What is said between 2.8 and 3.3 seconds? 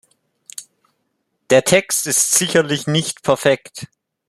nicht